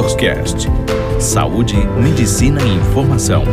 [0.00, 0.66] DoctorsCast.
[1.20, 3.44] Saúde, medicina e informação.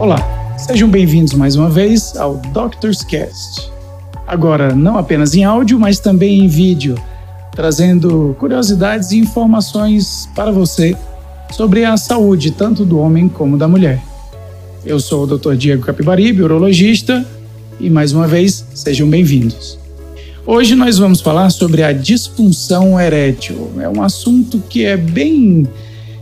[0.00, 0.16] Olá,
[0.56, 3.70] sejam bem-vindos mais uma vez ao DoctorsCast.
[4.26, 6.94] Agora, não apenas em áudio, mas também em vídeo,
[7.54, 10.96] trazendo curiosidades e informações para você
[11.50, 14.00] sobre a saúde tanto do homem como da mulher.
[14.82, 15.56] Eu sou o Dr.
[15.56, 17.22] Diego Capibaribe, urologista,
[17.78, 19.81] e mais uma vez, sejam bem-vindos.
[20.44, 23.70] Hoje nós vamos falar sobre a disfunção erétil.
[23.78, 25.68] É um assunto que é bem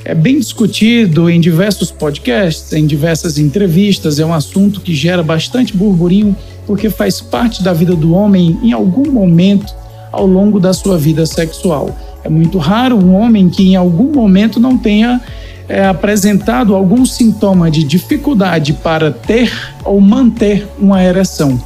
[0.05, 5.77] é bem discutido em diversos podcasts, em diversas entrevistas, é um assunto que gera bastante
[5.77, 9.75] burburinho porque faz parte da vida do homem em algum momento
[10.13, 11.97] ao longo da sua vida sexual.
[12.23, 15.21] É muito raro um homem que em algum momento não tenha
[15.67, 19.51] é, apresentado algum sintoma de dificuldade para ter
[19.83, 21.59] ou manter uma ereção.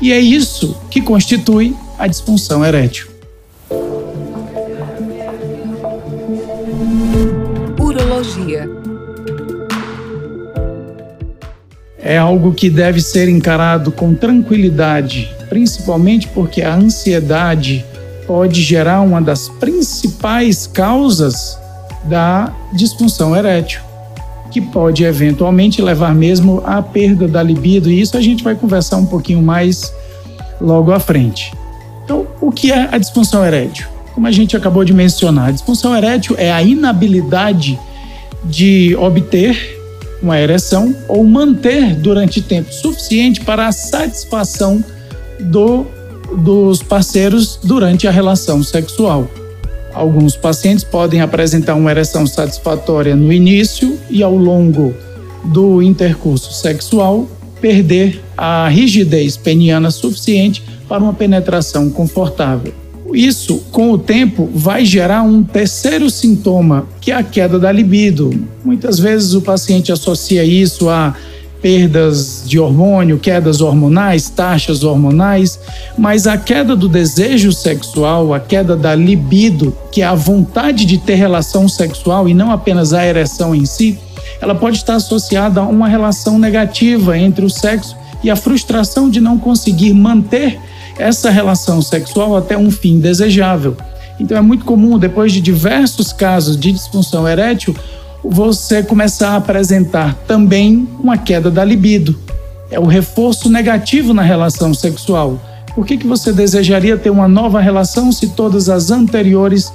[0.00, 3.08] E é isso que constitui a disfunção erétil.
[7.78, 8.68] Urologia
[11.98, 17.84] é algo que deve ser encarado com tranquilidade, principalmente porque a ansiedade
[18.26, 21.58] pode gerar uma das principais causas
[22.04, 23.80] da disfunção erétil,
[24.52, 28.98] que pode eventualmente levar mesmo à perda da libido, e isso a gente vai conversar
[28.98, 29.92] um pouquinho mais
[30.60, 31.52] logo à frente.
[32.06, 33.88] Então, o que é a disfunção erétil?
[34.14, 37.76] Como a gente acabou de mencionar, a disfunção erétil é a inabilidade
[38.44, 39.76] de obter
[40.22, 44.82] uma ereção ou manter durante tempo suficiente para a satisfação
[45.40, 45.84] do,
[46.44, 49.28] dos parceiros durante a relação sexual.
[49.92, 54.94] Alguns pacientes podem apresentar uma ereção satisfatória no início e ao longo
[55.46, 57.26] do intercurso sexual
[57.60, 62.72] perder a rigidez peniana suficiente para uma penetração confortável.
[63.12, 68.30] Isso, com o tempo, vai gerar um terceiro sintoma, que é a queda da libido.
[68.64, 71.14] Muitas vezes o paciente associa isso a
[71.62, 75.58] perdas de hormônio, quedas hormonais, taxas hormonais,
[75.96, 80.98] mas a queda do desejo sexual, a queda da libido, que é a vontade de
[80.98, 83.98] ter relação sexual e não apenas a ereção em si,
[84.40, 89.20] ela pode estar associada a uma relação negativa entre o sexo e a frustração de
[89.20, 90.58] não conseguir manter
[90.98, 93.76] essa relação sexual até um fim desejável.
[94.18, 97.76] Então é muito comum, depois de diversos casos de disfunção erétil,
[98.24, 102.18] você começar a apresentar também uma queda da libido.
[102.70, 105.40] É o reforço negativo na relação sexual.
[105.74, 109.70] Por que, que você desejaria ter uma nova relação se todas as anteriores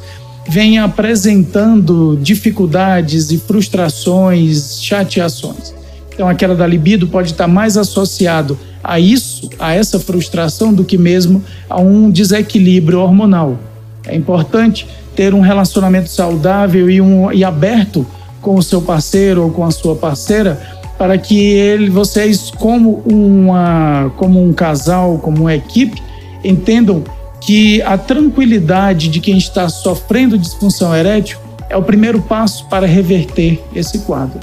[0.47, 5.73] vêm apresentando dificuldades e frustrações, chateações?
[6.13, 10.83] Então, a queda da libido pode estar mais associado a isso, a essa frustração, do
[10.83, 13.57] que mesmo a um desequilíbrio hormonal.
[14.05, 18.05] É importante ter um relacionamento saudável e, um, e aberto
[18.41, 20.59] com o seu parceiro ou com a sua parceira
[20.97, 26.01] para que ele, vocês, como, uma, como um casal, como uma equipe,
[26.43, 27.03] entendam
[27.41, 33.61] que a tranquilidade de quem está sofrendo disfunção erétil é o primeiro passo para reverter
[33.75, 34.39] esse quadro.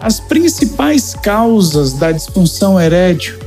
[0.00, 3.38] As principais causas da disfunção erétil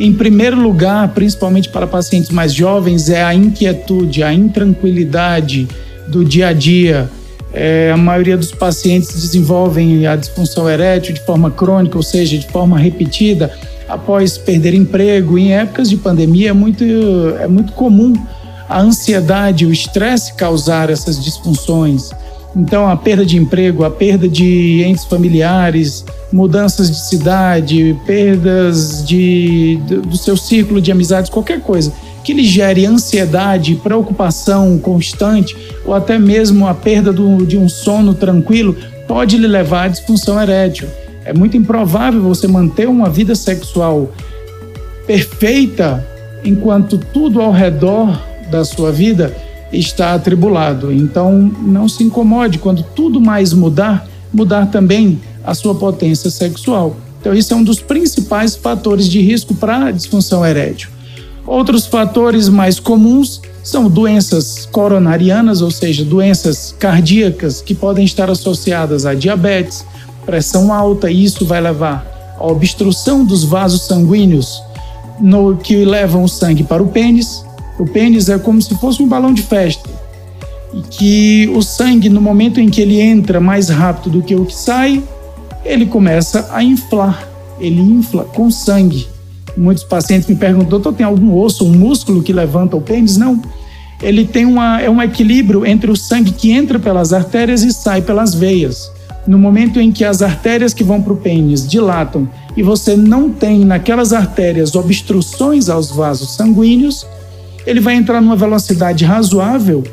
[0.00, 5.68] em primeiro lugar, principalmente para pacientes mais jovens, é a inquietude, a intranquilidade
[6.08, 7.10] do dia a dia.
[7.52, 12.48] É, a maioria dos pacientes desenvolvem a disfunção erétil de forma crônica, ou seja, de
[12.48, 13.52] forma repetida,
[13.86, 15.36] após perder emprego.
[15.36, 16.84] Em épocas de pandemia é muito,
[17.38, 18.14] é muito comum
[18.70, 22.10] a ansiedade, o estresse causar essas disfunções.
[22.54, 29.78] Então, a perda de emprego, a perda de entes familiares, mudanças de cidade, perdas de,
[29.86, 31.92] do seu círculo de amizades, qualquer coisa
[32.22, 38.14] que lhe gere ansiedade, preocupação constante ou até mesmo a perda do, de um sono
[38.14, 38.76] tranquilo,
[39.08, 40.86] pode lhe levar à disfunção erétil.
[41.24, 44.12] É muito improvável você manter uma vida sexual
[45.06, 46.06] perfeita
[46.44, 49.36] enquanto tudo ao redor da sua vida
[49.72, 50.92] está atribulado.
[50.92, 56.96] Então, não se incomode quando tudo mais mudar, mudar também a sua potência sexual.
[57.20, 60.88] Então, isso é um dos principais fatores de risco para a disfunção erétil.
[61.46, 69.04] Outros fatores mais comuns são doenças coronarianas, ou seja, doenças cardíacas que podem estar associadas
[69.04, 69.84] a diabetes,
[70.24, 74.62] pressão alta, e isso vai levar à obstrução dos vasos sanguíneos
[75.20, 77.44] no que levam o sangue para o pênis,
[77.80, 79.88] o pênis é como se fosse um balão de festa.
[80.72, 84.44] E que o sangue, no momento em que ele entra mais rápido do que o
[84.44, 85.02] que sai,
[85.64, 87.26] ele começa a inflar.
[87.58, 89.08] Ele infla com sangue.
[89.56, 93.16] Muitos pacientes me perguntam, doutor, tem algum osso, um músculo que levanta o pênis?
[93.16, 93.40] Não.
[94.02, 98.02] Ele tem uma, é um equilíbrio entre o sangue que entra pelas artérias e sai
[98.02, 98.90] pelas veias.
[99.26, 103.30] No momento em que as artérias que vão para o pênis dilatam e você não
[103.30, 107.06] tem naquelas artérias obstruções aos vasos sanguíneos,
[107.70, 109.84] ele vai entrar numa velocidade razoável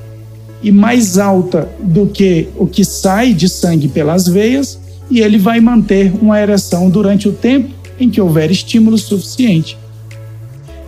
[0.63, 4.79] e mais alta do que o que sai de sangue pelas veias,
[5.09, 7.69] e ele vai manter uma ereção durante o tempo
[7.99, 9.77] em que houver estímulo suficiente.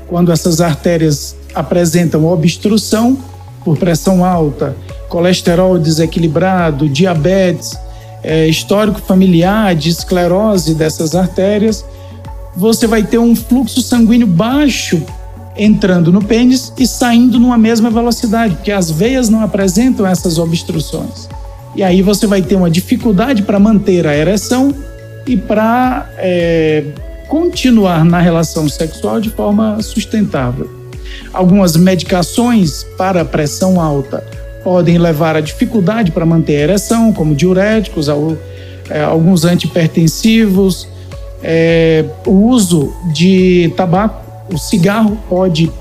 [0.08, 3.18] Quando essas artérias apresentam obstrução
[3.64, 4.76] por pressão alta,
[5.08, 7.78] colesterol desequilibrado, diabetes,
[8.24, 11.86] é, histórico familiar de esclerose dessas artérias,
[12.56, 15.02] você vai ter um fluxo sanguíneo baixo
[15.60, 21.28] entrando no pênis e saindo numa mesma velocidade, porque as veias não apresentam essas obstruções.
[21.76, 24.74] E aí você vai ter uma dificuldade para manter a ereção
[25.28, 26.86] e para é,
[27.28, 30.70] continuar na relação sexual de forma sustentável.
[31.34, 34.24] Algumas medicações para pressão alta
[34.64, 38.08] podem levar a dificuldade para manter a ereção, como diuréticos,
[38.90, 40.88] é, alguns antipertensivos,
[41.44, 45.72] é, o uso de tabaco o cigarro pode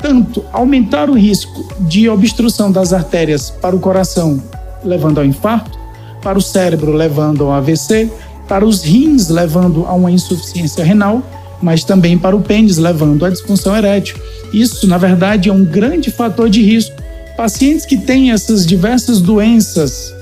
[0.00, 4.42] tanto aumentar o risco de obstrução das artérias para o coração,
[4.84, 5.78] levando ao infarto,
[6.22, 8.10] para o cérebro, levando ao AVC,
[8.46, 11.22] para os rins, levando a uma insuficiência renal,
[11.60, 14.16] mas também para o pênis, levando à disfunção erétil.
[14.52, 16.96] Isso, na verdade, é um grande fator de risco.
[17.36, 20.12] Pacientes que têm essas diversas doenças,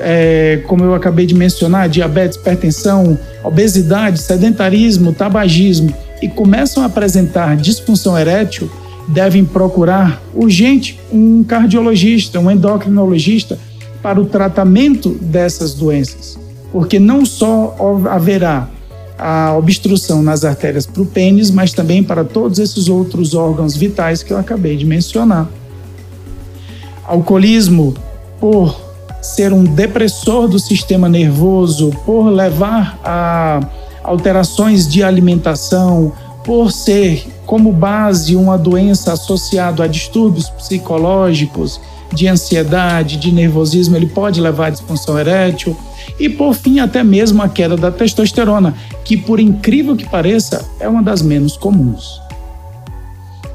[0.00, 5.92] é, como eu acabei de mencionar, diabetes, hipertensão, obesidade, sedentarismo, tabagismo,
[6.22, 8.70] e começam a apresentar disfunção erétil,
[9.08, 13.58] devem procurar urgente um cardiologista, um endocrinologista
[14.02, 16.38] para o tratamento dessas doenças,
[16.72, 17.76] porque não só
[18.10, 18.68] haverá
[19.18, 24.22] a obstrução nas artérias para o pênis, mas também para todos esses outros órgãos vitais
[24.22, 25.48] que eu acabei de mencionar.
[27.04, 27.94] Alcoolismo,
[28.38, 28.78] por
[29.22, 33.60] ser um depressor do sistema nervoso, por levar a
[34.06, 36.12] alterações de alimentação,
[36.44, 41.80] por ser como base uma doença associada a distúrbios psicológicos,
[42.14, 45.76] de ansiedade, de nervosismo, ele pode levar à disfunção erétil.
[46.20, 48.74] E por fim, até mesmo a queda da testosterona,
[49.04, 52.22] que por incrível que pareça, é uma das menos comuns.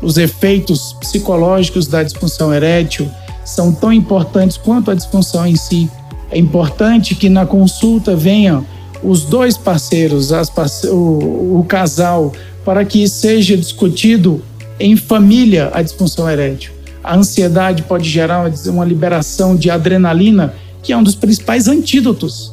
[0.02, 3.10] Os efeitos psicológicos da disfunção erétil
[3.46, 5.90] são tão importantes quanto a disfunção em si.
[6.30, 8.66] É importante que na consulta venham
[9.04, 10.88] os dois parceiros, parce...
[10.88, 12.32] o, o casal,
[12.64, 14.42] para que seja discutido
[14.80, 16.72] em família a disfunção erétil.
[17.04, 20.54] A ansiedade pode gerar uma liberação de adrenalina,
[20.84, 22.52] que é um dos principais antídotos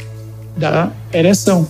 [0.57, 1.67] da ereção.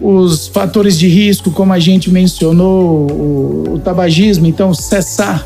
[0.00, 5.44] Os fatores de risco, como a gente mencionou, o, o tabagismo, então cessar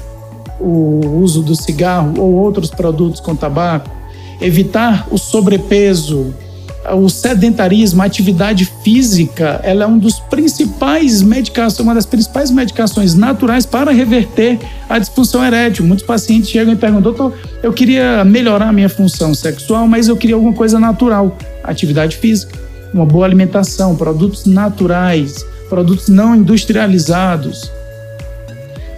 [0.61, 3.91] o uso do cigarro ou outros produtos com tabaco,
[4.41, 6.35] evitar o sobrepeso,
[6.91, 13.15] o sedentarismo, a atividade física, ela é um dos principais medicações, uma das principais medicações
[13.15, 14.59] naturais para reverter
[14.89, 15.85] a disfunção erétil.
[15.85, 20.17] Muitos pacientes chegam e perguntam, doutor, eu queria melhorar a minha função sexual, mas eu
[20.17, 22.59] queria alguma coisa natural, atividade física,
[22.93, 27.71] uma boa alimentação, produtos naturais, produtos não industrializados.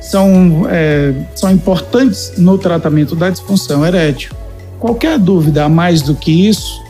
[0.00, 4.32] São, é, são importantes no tratamento da disfunção erétil.
[4.78, 6.83] Qualquer dúvida a mais do que isso,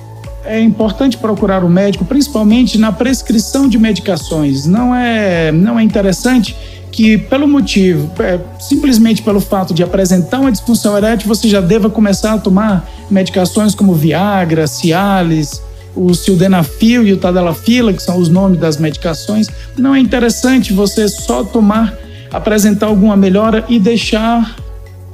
[0.44, 4.66] é importante procurar o um médico, principalmente na prescrição de medicações.
[4.66, 6.56] Não é, não é interessante
[6.92, 11.90] que, pelo motivo, é, simplesmente pelo fato de apresentar uma disfunção erétil, você já deva
[11.90, 15.60] começar a tomar medicações como Viagra, Cialis,
[15.96, 19.48] o Sildenafil e o Tadalafila, que são os nomes das medicações.
[19.76, 21.96] Não é interessante você só tomar,
[22.32, 24.56] apresentar alguma melhora e deixar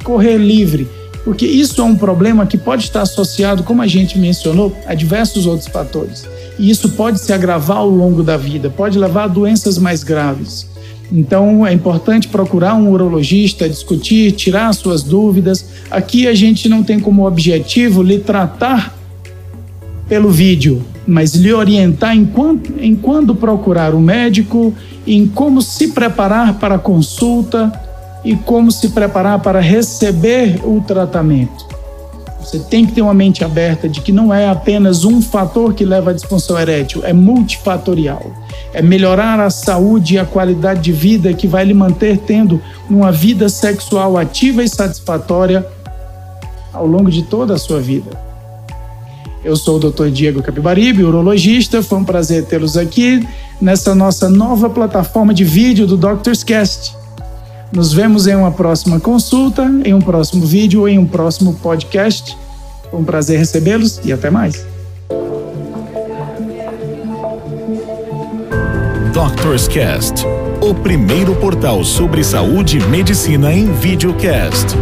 [0.02, 4.74] correr livre porque isso é um problema que pode estar associado, como a gente mencionou,
[4.86, 6.26] a diversos outros fatores.
[6.58, 10.66] E isso pode se agravar ao longo da vida, pode levar a doenças mais graves.
[11.12, 15.64] Então é importante procurar um urologista, discutir, tirar suas dúvidas.
[15.90, 18.96] Aqui a gente não tem como objetivo lhe tratar
[20.08, 24.72] pelo vídeo, mas lhe orientar em quando, em quando procurar um médico,
[25.06, 27.72] em como se preparar para a consulta,
[28.24, 31.70] e como se preparar para receber o tratamento.
[32.40, 35.84] Você tem que ter uma mente aberta de que não é apenas um fator que
[35.84, 38.32] leva à disfunção erétil, é multifatorial.
[38.72, 43.12] É melhorar a saúde e a qualidade de vida que vai lhe manter tendo uma
[43.12, 45.66] vida sexual ativa e satisfatória
[46.72, 48.10] ao longo de toda a sua vida.
[49.44, 50.08] Eu sou o Dr.
[50.08, 51.82] Diego Capibaribe, urologista.
[51.82, 53.26] Foi um prazer tê-los aqui
[53.60, 56.99] nessa nossa nova plataforma de vídeo do Doctor's Cast.
[57.72, 62.36] Nos vemos em uma próxima consulta, em um próximo vídeo em um próximo podcast.
[62.90, 64.66] Foi um prazer recebê-los e até mais.
[69.12, 70.24] Doctor's Cast,
[70.60, 74.76] o primeiro portal sobre saúde e medicina em videocast.